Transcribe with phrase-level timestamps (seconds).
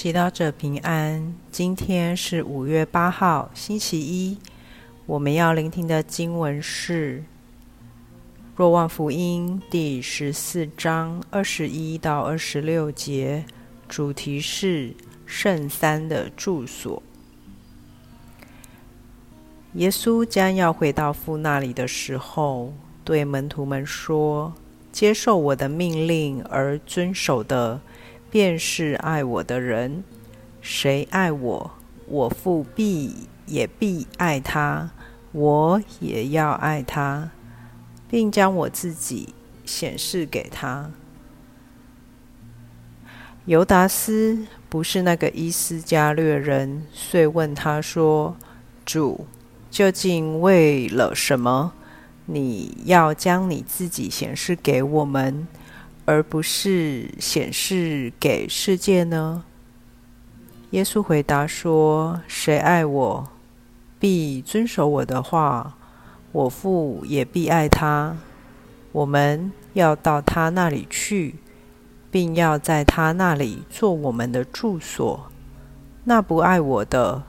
[0.00, 4.38] 祈祷者平安，今天是五月八号，星期一。
[5.04, 7.18] 我们要聆听的经文是
[8.56, 13.44] 《若望福音》第十四章二十一到二十六节，
[13.90, 14.94] 主题是
[15.26, 17.02] 圣三的住所。
[19.74, 22.72] 耶稣将要回到父那里的时候，
[23.04, 24.54] 对门徒们说
[24.90, 27.78] ：“接受我的命令而遵守的。”
[28.30, 30.04] 便是爱我的人，
[30.60, 31.70] 谁爱我，
[32.06, 34.90] 我父必也必爱他，
[35.32, 37.30] 我也要爱他，
[38.08, 40.90] 并将我自己显示给他。
[43.46, 48.36] 犹达斯不是那个伊斯加略人，遂问他说
[48.86, 49.26] ：“主，
[49.70, 51.72] 究竟为了什么，
[52.26, 55.48] 你要将你自己显示给我们？”
[56.10, 59.44] 而不是显示给世界呢？
[60.70, 63.28] 耶稣回答说：“谁爱我，
[64.00, 65.76] 必遵守我的话，
[66.32, 68.16] 我父也必爱他。
[68.90, 71.36] 我们要到他那里去，
[72.10, 75.30] 并要在他那里做我们的住所。
[76.02, 77.22] 那不爱我的，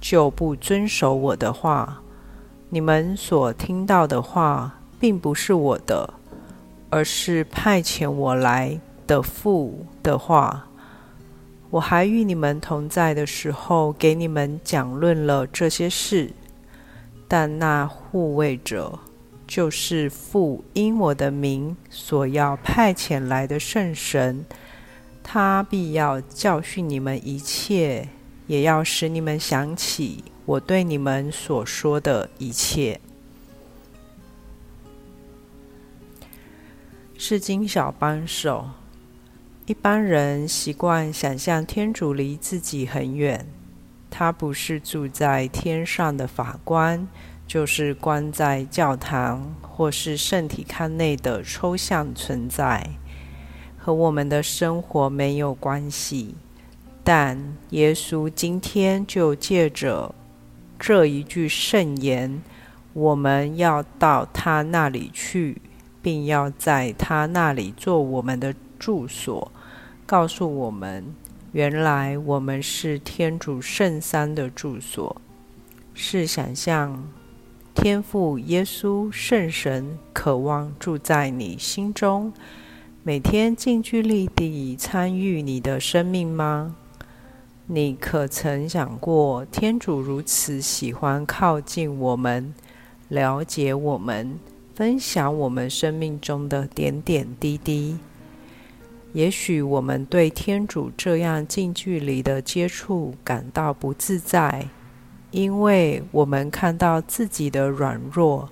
[0.00, 2.02] 就不遵守我的话。
[2.68, 6.14] 你们所听到的话，并不是我的。”
[6.90, 10.66] 而是派遣我来的父的话。
[11.70, 16.30] 我还与你们同在的时候，给你们讲论了这些事。
[17.28, 18.98] 但那护卫者，
[19.46, 24.46] 就是父因我的名所要派遣来的圣神，
[25.22, 28.08] 他必要教训你们一切，
[28.46, 32.98] 也要使你们想起我对你们所说的一切。
[37.20, 38.70] 是经小帮手，
[39.66, 43.44] 一般人习惯想象天主离自己很远，
[44.08, 47.08] 他不是住在天上的法官，
[47.44, 52.88] 就是关在教堂或是圣体龛内的抽象存在，
[53.76, 56.36] 和我们的生活没有关系。
[57.02, 60.14] 但耶稣今天就借着
[60.78, 62.40] 这一句圣言，
[62.92, 65.60] 我们要到他那里去。
[66.00, 69.50] 并要在他那里做我们的住所，
[70.06, 71.14] 告诉我们，
[71.52, 75.20] 原来我们是天主圣三的住所，
[75.94, 77.08] 是想象
[77.74, 82.32] 天父耶稣圣神渴望住在你心中，
[83.02, 86.76] 每天近距离地参与你的生命吗？
[87.66, 92.54] 你可曾想过，天主如此喜欢靠近我们，
[93.08, 94.38] 了解我们？
[94.78, 97.98] 分享我们生命中的点点滴滴。
[99.12, 104.68] 也许我们对天主这样近距离的接触感到不自在，
[105.32, 108.48] 因为我们看到自己的软弱、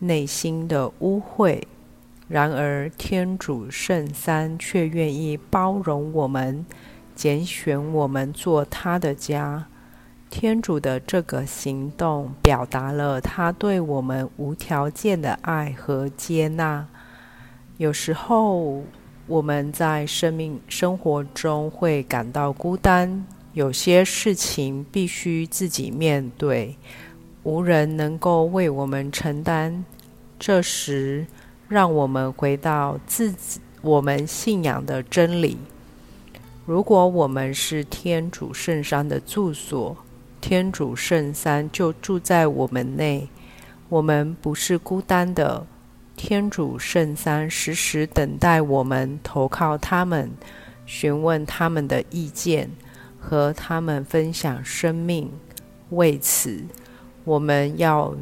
[0.00, 1.62] 内心的污秽。
[2.28, 6.66] 然而，天主圣三却愿意包容我们，
[7.14, 9.66] 拣选我们做他的家。
[10.30, 16.86] 天主的这个行动表达了他对我们无条件的爱和接纳。
[17.78, 18.84] 有时候
[19.26, 26.76] 我们在生命生活中会感到孤单，有些事情必须自己面对，
[27.42, 29.84] 无人能够为我们承担。
[30.38, 31.26] 这时，
[31.68, 35.58] 让我们回到自己我们信仰的真理。
[36.66, 39.96] 如果我们是天主圣山的住所，
[40.40, 43.28] 天主圣三就住在我们内，
[43.88, 45.66] 我们不是孤单的。
[46.16, 50.30] 天主圣三时时等待我们投靠他们，
[50.84, 52.70] 询问他们的意见，
[53.18, 55.30] 和他们分享生命。
[55.90, 56.64] 为此，
[57.24, 58.14] 我们要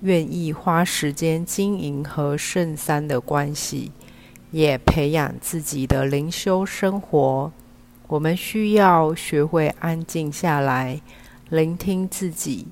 [0.00, 3.90] 愿意花时间经营和圣三的关系，
[4.50, 7.52] 也培养自己的灵修生活。
[8.06, 11.00] 我们需要学会安静下来。
[11.50, 12.68] 聆听自己，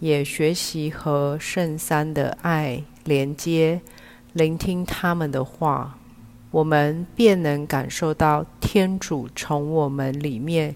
[0.00, 3.82] 也学习和圣三的爱连接，
[4.32, 5.98] 聆听他们的话，
[6.50, 10.74] 我们便能感受到天主从我们里面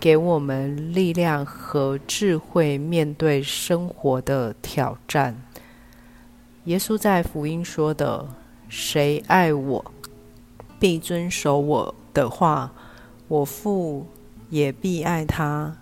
[0.00, 5.42] 给我们力量和智慧，面对生活的挑战。
[6.64, 8.26] 耶稣在福音说的
[8.70, 9.92] ：“谁爱我，
[10.80, 12.72] 必遵守我的话，
[13.28, 14.06] 我父
[14.48, 15.76] 也必爱他。”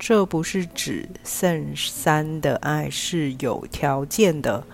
[0.00, 4.66] 这不是指圣三的爱是有条件的，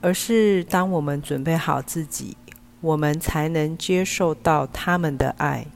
[0.00, 2.36] 而是当我们准备好自己，
[2.80, 5.68] 我们才能接受到他们的爱。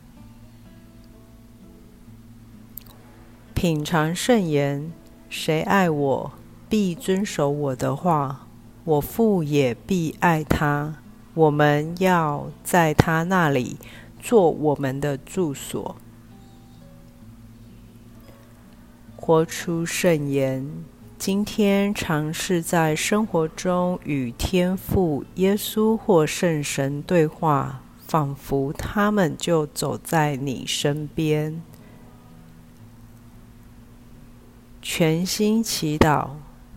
[3.55, 4.93] 品尝圣言。
[5.31, 6.32] 谁爱我，
[6.69, 8.46] 必遵守我的话，
[8.85, 10.96] 我父也必爱他。
[11.32, 13.78] 我们要在他那里
[14.20, 15.96] 做我们的住所。
[19.24, 20.66] 活出圣言。
[21.16, 31.62] 今天尝试在生活中与天父、耶稣或圣神对话，仿佛他们就走在你身边。
[34.82, 36.30] 全心祈祷，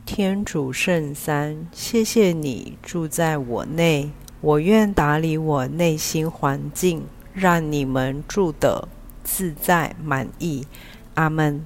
[0.05, 8.87] 天主圣三，谢谢你住在我内，我愿打理我内心环境，让你们住得
[9.23, 10.67] 自在满意。
[11.15, 11.65] 阿门。